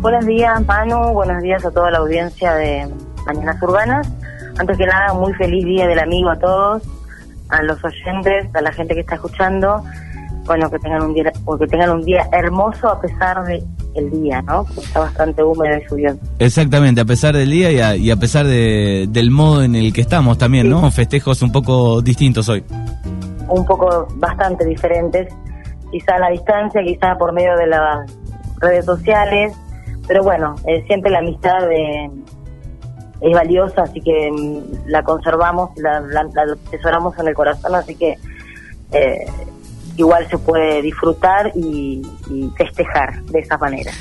[0.00, 1.12] Buenos días, Manu.
[1.12, 2.88] Buenos días a toda la audiencia de
[3.26, 4.10] Mañanas Urbanas.
[4.58, 6.82] Antes que nada, muy feliz día del amigo a todos,
[7.50, 9.84] a los oyentes, a la gente que está escuchando.
[10.46, 13.62] Bueno, que tengan un día, que tengan un día hermoso a pesar de
[13.94, 14.64] el día, ¿no?
[14.64, 16.18] Porque está bastante húmedo y lluvioso.
[16.38, 19.92] Exactamente, a pesar del día y a, y a pesar de, del modo en el
[19.92, 20.90] que estamos también, ¿no?
[20.90, 22.64] Festejos un poco distintos hoy.
[23.48, 25.28] Un poco bastante diferentes,
[25.92, 28.10] quizá a la distancia, quizá por medio de las
[28.60, 29.52] redes sociales,
[30.06, 32.10] pero bueno, eh, siempre la amistad eh,
[33.20, 37.94] es valiosa, así que mm, la conservamos, la, la, la atesoramos en el corazón, así
[37.94, 38.16] que
[38.92, 39.26] eh,
[39.96, 43.92] igual se puede disfrutar y, y festejar de esa manera.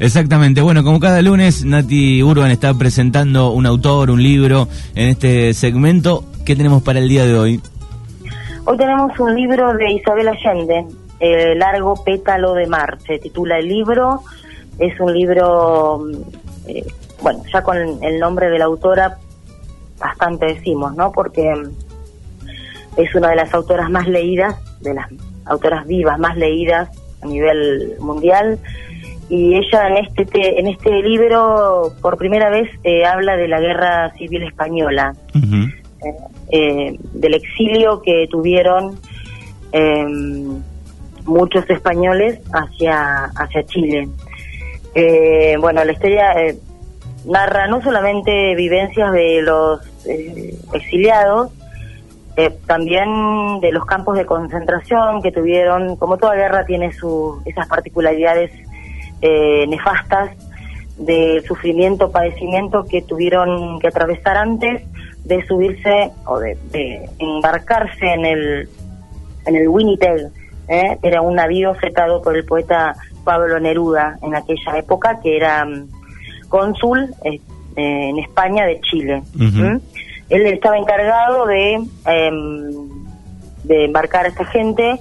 [0.00, 5.52] Exactamente, bueno, como cada lunes, Nati Urban está presentando un autor, un libro en este
[5.54, 6.24] segmento.
[6.46, 7.60] ¿Qué tenemos para el día de hoy?
[8.64, 10.86] Hoy tenemos un libro de Isabel Allende,
[11.18, 14.22] El largo pétalo de mar, se titula el libro,
[14.78, 16.00] es un libro,
[16.66, 16.86] eh,
[17.22, 19.18] bueno, ya con el nombre de la autora
[19.98, 21.12] bastante decimos, ¿no?
[21.12, 21.52] Porque
[22.96, 25.08] es una de las autoras más leídas, de las
[25.44, 26.88] autoras vivas más leídas
[27.22, 28.58] a nivel mundial
[29.28, 33.60] y ella en este te, en este libro por primera vez eh, habla de la
[33.60, 35.74] guerra civil española uh -huh.
[36.04, 36.14] eh,
[36.50, 38.98] eh, del exilio que tuvieron
[41.24, 44.08] muchos españoles hacia hacia Chile
[44.94, 46.58] eh, bueno la historia eh,
[47.24, 49.80] narra no solamente vivencias de los
[50.72, 51.52] exiliados
[52.40, 57.66] eh, también de los campos de concentración que tuvieron, como toda guerra tiene su, esas
[57.66, 58.52] particularidades
[59.20, 60.30] eh, nefastas
[60.98, 64.84] de sufrimiento, padecimiento que tuvieron que atravesar antes
[65.24, 68.68] de subirse o de, embarcarse en el
[69.44, 70.30] en el Winnipeg,
[70.68, 70.96] ¿eh?
[71.02, 72.94] era un navío fetado por el poeta
[73.28, 75.86] Pablo Neruda en aquella época, que era um,
[76.48, 77.38] cónsul eh,
[77.76, 79.22] en España de Chile.
[79.34, 79.74] Uh -huh.
[79.74, 79.80] ¿Mm?
[80.30, 81.74] él estaba encargado de,
[82.06, 82.30] eh,
[83.64, 84.98] de embarcar a esta gente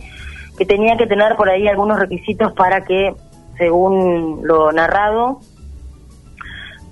[0.57, 3.13] que tenía que tener por ahí algunos requisitos para que,
[3.57, 5.39] según lo narrado,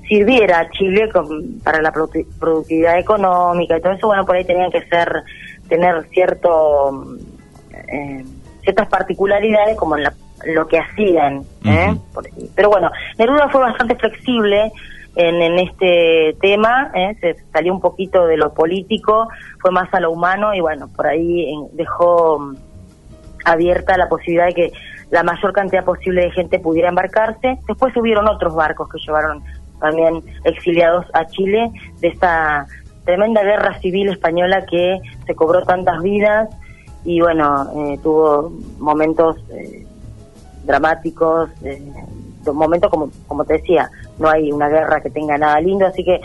[0.08, 4.72] sirviera a Chile con, para la productividad económica y todo eso, bueno, por ahí tenían
[4.72, 5.24] que ser,
[5.68, 7.18] tener cierto,
[7.92, 8.24] eh,
[8.62, 10.14] ciertas particularidades como en la,
[10.44, 11.92] lo que hacían, ¿eh?
[11.92, 12.50] Uh -huh.
[12.56, 14.72] Pero bueno, Neruda fue bastante flexible,
[15.16, 17.16] en, en este tema, ¿eh?
[17.22, 19.30] se salió un poquito de lo político,
[19.60, 22.56] fue más a lo humano y bueno, por ahí dejó mm,
[23.46, 24.72] abierta la posibilidad de que
[25.12, 27.60] la mayor cantidad posible de gente pudiera embarcarse.
[27.68, 29.44] Después hubieron otros barcos que llevaron
[29.80, 31.72] también exiliados a Chile
[32.02, 32.66] de esta
[33.06, 36.50] tremenda guerra civil española que se cobró tantas vidas
[37.06, 39.85] y bueno, eh, tuvo momentos eh,
[40.66, 41.82] dramáticos, eh,
[42.54, 43.90] momentos como, como te decía,
[44.20, 46.22] no hay una guerra que tenga nada lindo, así que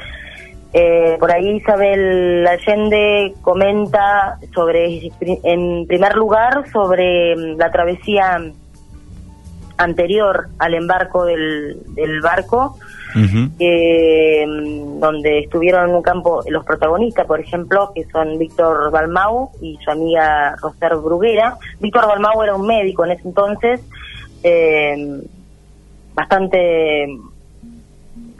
[0.72, 8.38] eh, por ahí Isabel Allende comenta sobre, en primer lugar, sobre mm, la travesía
[9.76, 12.76] anterior al embarco del, del barco,
[13.16, 13.50] uh -huh.
[13.58, 14.44] eh,
[15.00, 19.90] donde estuvieron en un campo los protagonistas, por ejemplo, que son Víctor Balmau y su
[19.90, 21.56] amiga Roser Bruguera.
[21.80, 23.80] Víctor Balmau era un médico en ese entonces,
[24.42, 25.22] eh,
[26.14, 27.06] bastante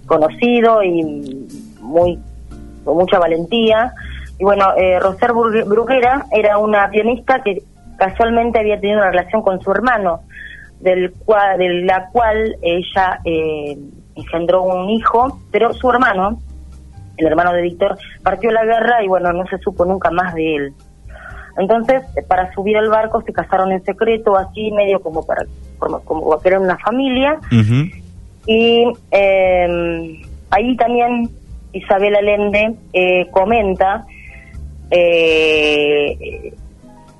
[0.07, 1.47] conocido y
[1.81, 2.19] muy
[2.85, 3.93] con mucha valentía.
[4.39, 7.63] Y bueno, eh, Roser Bruguera era una pianista que
[7.97, 10.23] casualmente había tenido una relación con su hermano,
[10.81, 13.79] del cual, de la cual ella eh,
[14.15, 16.41] engendró un hijo, pero su hermano,
[17.19, 20.57] el hermano de Víctor, partió la guerra y bueno, no se supo nunca más de
[20.57, 20.75] él.
[21.59, 25.45] Entonces, para subir al barco se casaron en secreto, así medio como para
[25.81, 27.41] como, como que era una familia.
[27.51, 28.03] Uh -huh.
[28.47, 31.29] Y eh, ahí también
[31.73, 34.07] Isabel Allende eh, comenta
[34.91, 36.53] eh,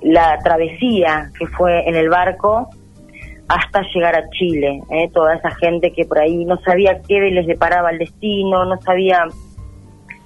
[0.01, 2.69] la travesía que fue en el barco
[3.47, 4.81] hasta llegar a Chile.
[4.89, 8.79] Eh, toda esa gente que por ahí no sabía qué les deparaba el destino, no
[8.81, 9.25] sabía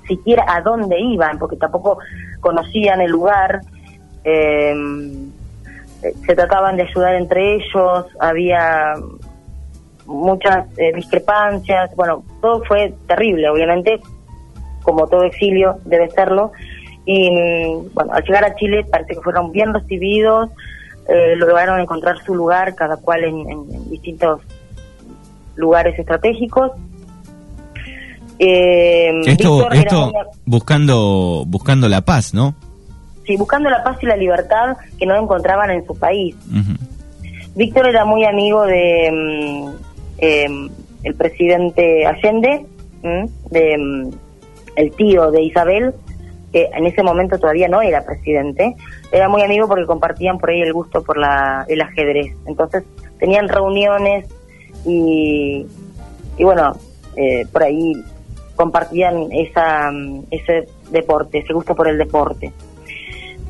[0.08, 1.98] siquiera a dónde iban, porque tampoco
[2.40, 3.62] conocían el lugar.
[4.24, 4.74] Eh,
[6.02, 8.94] se trataban de ayudar entre ellos, había
[10.06, 14.00] muchas eh, discrepancias, bueno, todo fue terrible, obviamente,
[14.84, 16.52] como todo exilio debe serlo,
[17.06, 20.50] y mm, bueno, al llegar a Chile parece que fueron bien recibidos,
[21.08, 24.42] eh, lograron encontrar su lugar, cada cual en, distintos
[25.56, 26.72] lugares estratégicos.
[28.40, 30.20] Eh, esto esto una...
[30.46, 32.56] buscando buscando la paz, ¿no?
[33.26, 36.36] Sí, buscando la paz y la libertad que no encontraban en su país.
[36.50, 36.78] Uh -huh.
[37.56, 39.72] Víctor era muy amigo de,
[40.18, 40.48] eh,
[41.04, 42.66] el presidente Allende,
[43.50, 44.10] de, mm,
[44.76, 45.94] el tío de Isabel,
[46.52, 48.76] que en ese momento todavía no era presidente,
[49.12, 52.36] era muy amigo porque compartían por ahí el gusto por la, el ajedrez.
[52.46, 52.84] Entonces
[53.20, 54.26] tenían reuniones
[54.86, 55.66] y,
[56.38, 56.74] y bueno,
[57.16, 57.94] eh, por ahí
[58.56, 62.52] compartían esa, mm, ese deporte, ese gusto por el deporte.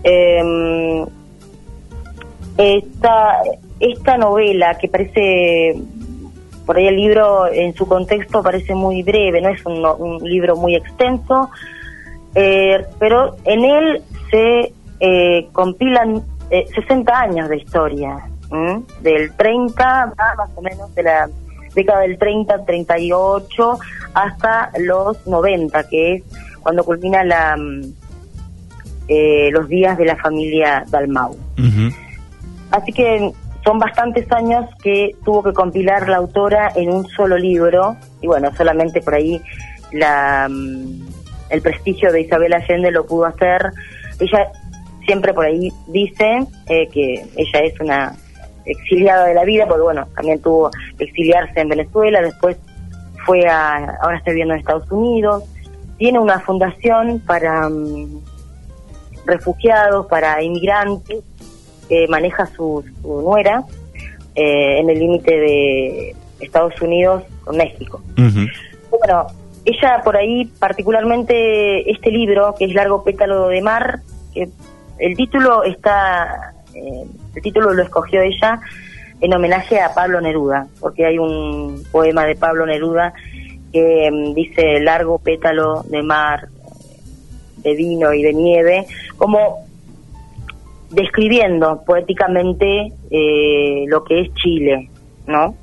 [0.05, 1.05] Eh,
[2.57, 3.41] esta,
[3.79, 5.75] esta novela que parece,
[6.65, 10.75] por ahí el libro en su contexto parece muy breve, no es un, libro muy
[10.75, 11.49] extenso,
[12.33, 18.29] eh, pero en él se eh, compilan 60 eh, años de historia,
[19.01, 21.29] del 30, más o menos de la
[21.73, 23.79] década del 30, 38,
[24.13, 26.23] hasta los 90, que es
[26.61, 27.81] cuando culmina la, mm,
[29.07, 31.35] eh, los días de la familia Dalmau.
[32.71, 33.31] Así que
[33.63, 38.53] son bastantes años que tuvo que compilar la autora en un solo libro, y bueno,
[38.55, 39.41] solamente por ahí
[39.91, 41.01] la, mm,
[41.49, 43.71] el prestigio de Isabel Allende lo pudo hacer.
[44.19, 44.51] Ella
[45.05, 48.15] siempre por ahí dice eh, que ella es una
[48.65, 52.57] exiliada de la vida, porque bueno, también tuvo que exiliarse en Venezuela, después
[53.25, 55.43] fue a, ahora está viviendo en Estados Unidos,
[55.97, 58.21] tiene una fundación para mm,
[59.25, 61.23] refugiados, para inmigrantes,
[61.87, 63.63] que maneja su, nuera
[64.35, 68.01] eh, en el límite de Estados Unidos con México.
[68.15, 69.27] Bueno,
[69.65, 74.01] ella por ahí, particularmente este libro, que es Largo Pétalo de Mar,
[74.33, 74.49] que
[74.99, 77.05] el título está eh,
[77.35, 78.59] el título lo escogió ella
[79.21, 83.13] en homenaje a Pablo Neruda, porque hay un poema de Pablo Neruda
[83.71, 86.49] que mm, dice largo pétalo de mar,
[87.65, 88.85] de vino y de nieve,
[89.17, 89.65] como
[90.91, 94.89] describiendo poéticamente eh, lo que es Chile,
[95.27, 95.55] ¿no?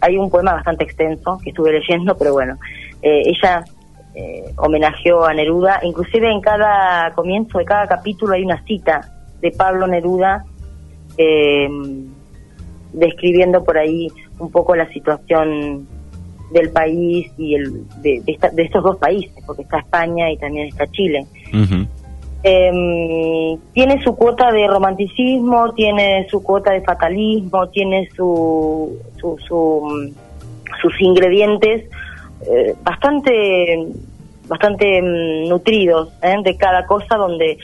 [0.00, 2.56] Hay un poema bastante extenso que estuve leyendo, pero bueno,
[3.02, 3.64] eh, ella
[4.56, 9.02] homenajeó a Neruda, inclusive en cada comienzo de cada capítulo hay una cita
[9.42, 10.46] de Pablo Neruda
[11.18, 11.68] eh,
[12.92, 15.86] describiendo por ahí un poco la situación
[16.52, 18.22] del país y el, de,
[18.56, 21.26] estos dos países, porque está España y también está Chile.
[22.42, 31.84] Em, tiene su cuota de romanticismo, tiene su cuota de fatalismo, tiene su, sus ingredientes
[32.48, 33.88] eh, bastante
[34.46, 36.36] bastante mm, nutridos ¿eh?
[36.42, 37.58] de cada cosa donde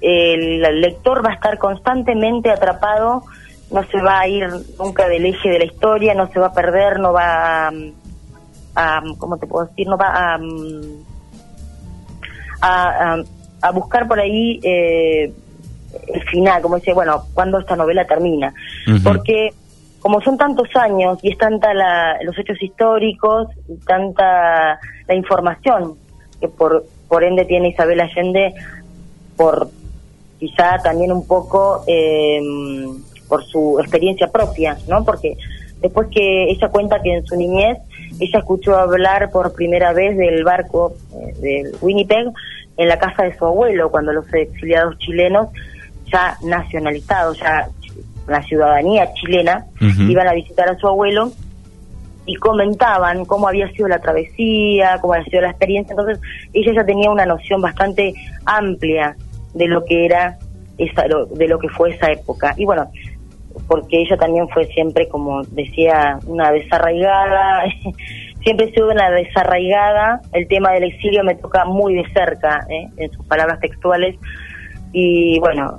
[0.00, 3.22] el lector va a estar constantemente atrapado,
[3.70, 4.48] no se va a ir
[4.78, 7.72] nunca del eje de la historia, no se va a perder, no va
[8.74, 9.88] a, ¿cómo te puedo decir?
[9.88, 10.38] No va a,
[12.60, 13.22] a,
[13.72, 15.32] buscar por ahí eh,
[16.08, 18.54] el final, como dice, bueno, cuando esta novela termina.
[19.02, 19.52] Porque
[20.00, 25.94] como son tantos años y es tanta la, los hechos históricos, y tanta la información
[26.40, 28.54] que por, por ende tiene Isabel Allende
[29.36, 29.68] por
[30.38, 32.40] quizá también un poco eh,
[33.28, 35.04] por su experiencia propia, ¿no?
[35.04, 35.36] Porque
[35.80, 37.78] después que ella cuenta que en su niñez
[38.18, 42.28] ella escuchó hablar por primera vez del barco eh, del Winnipeg
[42.76, 45.48] en la casa de su abuelo, cuando los exiliados chilenos,
[46.12, 47.68] ya nacionalizados, ya
[48.26, 51.32] la ciudadanía chilena, iban a visitar a su abuelo
[52.26, 55.92] y comentaban cómo había sido la travesía, cómo había sido la experiencia.
[55.92, 56.20] Entonces,
[56.52, 58.12] ella ya tenía una noción bastante
[58.44, 59.16] amplia
[59.54, 60.36] de lo que era
[60.76, 62.52] esa, de lo que fue esa época.
[62.56, 62.90] Y bueno,
[63.66, 67.64] porque ella también fue siempre, como decía, una desarraigada,
[68.42, 72.88] siempre sido una desarraigada, el tema del exilio me toca muy de cerca, ¿eh?
[72.96, 74.16] en sus palabras textuales,
[74.92, 75.78] y bueno,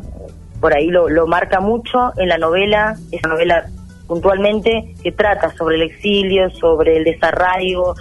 [0.60, 3.66] por ahí lo, lo marca mucho en la novela, esa novela
[4.08, 7.96] puntualmente que trata sobre el exilio, sobre el desarraigo,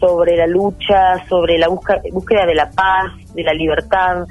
[0.00, 4.26] sobre la lucha, sobre la búsqueda de la paz, de la libertad,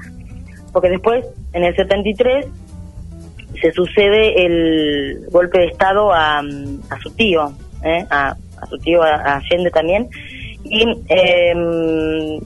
[0.72, 2.46] porque después, en el 73,
[3.62, 7.52] se sucede el golpe de Estado a, a su tío,
[7.84, 8.04] ¿eh?
[8.10, 8.36] a,
[8.68, 10.08] su tío Allende también,
[10.64, 12.40] y em,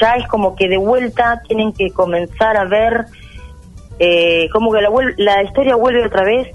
[0.00, 3.04] ya es como que de vuelta tienen que comenzar a ver
[3.98, 6.48] eh, como que la, la historia vuelve otra vez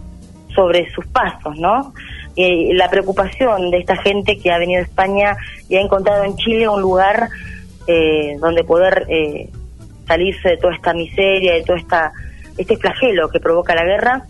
[0.53, 1.93] sobre sus pasos, ¿no?
[2.35, 5.37] la preocupación de esta gente que ha venido a España
[5.69, 7.29] y ha encontrado en Chile un lugar
[7.87, 9.49] eh, donde poder eh,
[10.07, 12.11] salirse de toda esta miseria, de todo esta,
[12.57, 14.25] este flagelo que provoca la guerra.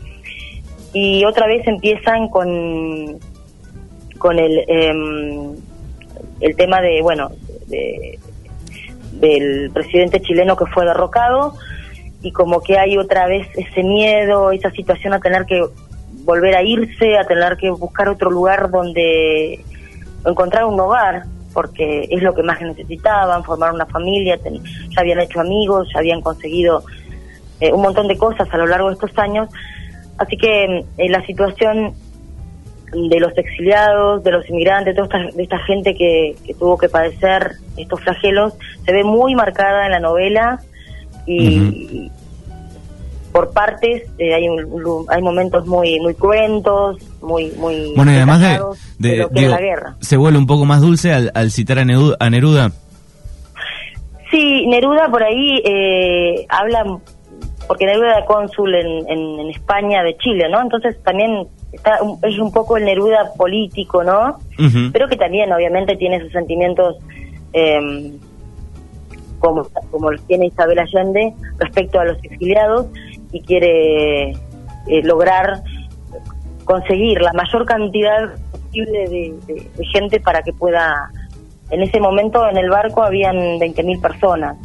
[0.93, 3.19] Y otra vez empiezan con,
[4.17, 5.55] con el, em,
[6.39, 7.31] el tema de, bueno,
[9.11, 11.55] del presidente chileno que fue derrocado
[12.21, 15.63] y como que hay otra vez ese miedo, esa situación a tener que
[16.23, 19.63] volver a irse, a tener que buscar otro lugar donde
[20.25, 25.39] encontrar un hogar, porque es lo que más necesitaban, formar una familia, ya habían hecho
[25.39, 26.83] amigos, ya habían conseguido
[27.59, 29.49] eh, un montón de cosas a lo largo de estos años.
[30.17, 31.93] Así que eh, la situación
[32.91, 36.89] de los exiliados, de los inmigrantes, de, toda esta, de esta gente que, tuvo que
[36.89, 38.53] padecer estos flagelos,
[38.85, 40.59] se ve muy marcada en la novela
[41.25, 42.09] y,
[43.33, 44.47] por partes eh, hay,
[45.09, 48.41] hay momentos muy muy cruentos, muy muy bueno y además
[48.97, 49.95] de, la guerra.
[49.99, 52.71] se vuelve un poco más dulce al, al citar a Neruda, a Neruda.
[54.31, 56.99] Sí, Neruda por ahí eh, habla
[57.67, 60.61] porque Neruda era cónsul en, en, España de Chile, ¿no?
[60.61, 64.37] Entonces también está es un poco el Neruda político, ¿no?
[64.93, 66.95] Pero que también obviamente tiene sus sentimientos
[67.53, 68.11] eh,
[69.39, 72.87] como, como los tiene Isabel Allende respecto a los exiliados
[73.31, 75.61] y quiere eh, lograr
[76.63, 81.11] conseguir la mayor cantidad posible de, gente para que pueda...
[81.69, 84.55] En ese momento en el barco habían 20.000 personas,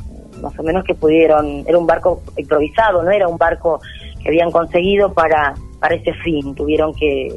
[0.42, 3.80] más o menos que pudieron, era un barco improvisado, no era un barco
[4.22, 7.28] que habían conseguido para, para ese fin, tuvieron que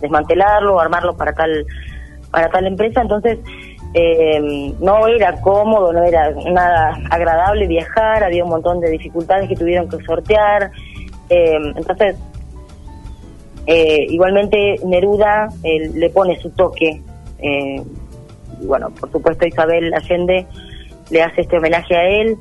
[0.00, 1.66] desmantelarlo, armarlo para tal,
[2.30, 3.38] para tal empresa, entonces
[3.94, 9.56] eh, no era cómodo, no era nada agradable viajar, había un montón de dificultades que
[9.56, 10.70] tuvieron que sortear.
[11.30, 12.16] Eh, entonces,
[13.66, 17.00] eh, igualmente Neruda le pone su toque.
[17.40, 20.46] y bueno, por supuesto Isabel Allende
[21.10, 22.36] le hace este homenaje a él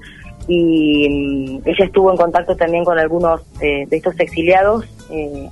[0.48, 5.50] y mm, ella estuvo en contacto también con algunos de estos exiliados en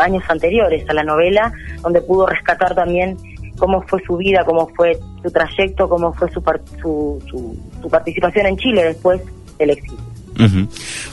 [0.00, 3.16] años anteriores a la novela, donde pudo rescatar también
[3.58, 6.42] cómo fue su vida, cómo fue su trayecto, cómo fue su,
[6.80, 9.20] su, su, participación en Chile después
[9.58, 10.01] del exilio.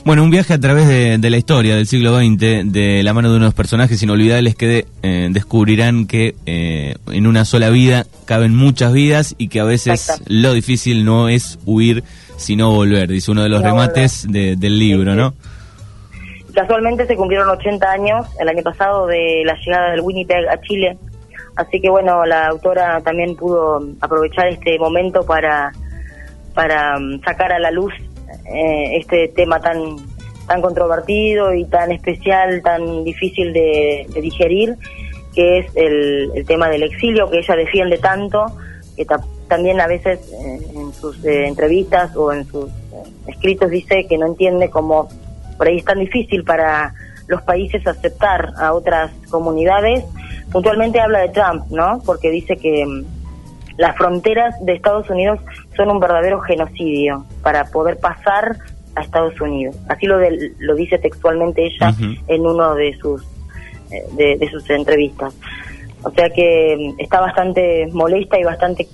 [0.06, 3.38] Bueno, un viaje a través de, la historia del siglo XX, de la mano de
[3.38, 9.36] unos personajes inolvidables que eh, descubrirán que eh, en una sola vida caben muchas vidas
[9.38, 12.04] y que a veces lo difícil no es huir,
[12.38, 15.34] sino volver, dice uno de los remates del libro, ¿no?
[16.54, 20.98] Casualmente se cumplieron 80 años el año pasado de la llegada del Winnipeg a Chile.
[21.56, 25.72] Así que bueno, la autora también pudo aprovechar este momento para,
[26.54, 27.94] para mm, sacar a la luz
[28.54, 29.98] eh, este tema tan,
[30.48, 34.76] tan controvertido y tan especial, tan difícil de, digerir,
[35.34, 38.46] que es el, tema del exilio que ella defiende tanto,
[38.96, 39.06] que
[39.48, 42.70] también a veces eh, en sus eh, entrevistas o en sus
[43.28, 45.08] escritos dice que no entiende cómo
[45.58, 46.94] por ahí es tan difícil para
[47.28, 50.04] los países aceptar a otras comunidades
[50.52, 52.02] puntualmente habla de Trump, ¿no?
[52.06, 53.06] Porque dice que mm,
[53.78, 55.40] las fronteras de Estados Unidos
[55.80, 58.58] son un verdadero genocidio para poder pasar
[58.96, 59.78] a Estados Unidos.
[59.88, 60.18] Así lo,
[60.60, 61.94] lo dice textualmente ella
[62.28, 63.24] en uno de sus
[63.92, 65.34] eh, de, sus entrevistas.
[66.04, 68.88] O sea que mm, está bastante molesta y bastante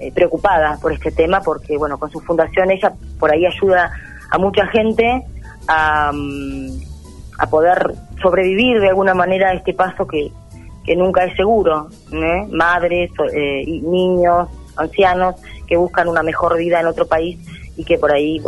[0.00, 3.92] eh, preocupada por este tema porque, bueno, con su fundación ella por ahí ayuda
[4.30, 5.22] a mucha gente
[5.68, 6.68] a, mm,
[7.38, 10.32] a poder sobrevivir de alguna manera a este paso que,
[10.84, 12.46] que nunca es seguro, ¿eh?
[12.50, 15.36] madres, eh, niños, ancianos
[15.74, 17.36] que buscan una mejor vida en otro país
[17.76, 18.40] y que por ahí,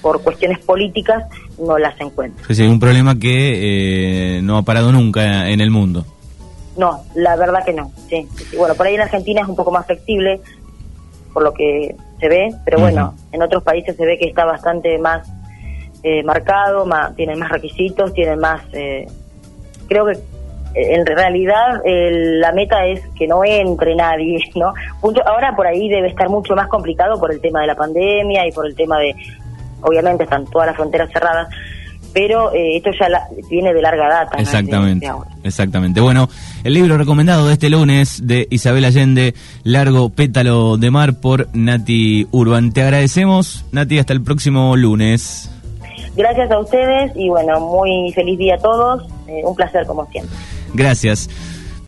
[0.00, 1.24] por cuestiones políticas,
[1.58, 2.46] no las encuentran.
[2.48, 6.06] Es un problema que eh, no ha parado nunca en el mundo.
[6.76, 7.90] No, la verdad que no.
[8.08, 8.28] Sí.
[8.56, 10.40] Bueno, por ahí en Argentina es un poco más flexible,
[11.32, 14.98] por lo que se ve, pero bueno, en otros países se ve que está bastante
[14.98, 15.28] más
[16.04, 18.62] eh, marcado, más, tienen más requisitos, tienen más...
[19.88, 20.16] creo que
[20.78, 24.72] en realidad la meta es que no entre nadie, ¿no?
[25.26, 28.52] ahora por ahí debe estar mucho más complicado por el tema de la pandemia y
[28.52, 29.14] por el tema de,
[29.82, 31.48] obviamente están todas las fronteras cerradas,
[32.12, 33.08] pero eh, esto ya
[33.50, 34.38] viene de larga data.
[34.38, 35.10] Exactamente,
[35.42, 36.00] exactamente.
[36.00, 36.28] Bueno,
[36.64, 42.26] el libro recomendado de este lunes de Isabel Allende, Largo Pétalo de Mar por Nati
[42.30, 42.72] Urban.
[42.72, 45.50] Te agradecemos, Nati, hasta el próximo lunes.
[46.16, 49.06] Gracias a ustedes y bueno, muy feliz día a todos.
[49.28, 50.36] Eh, un placer como siempre.
[50.74, 51.28] Gracias.